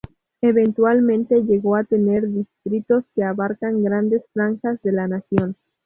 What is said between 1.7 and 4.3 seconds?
a tener distritos que abarcan grandes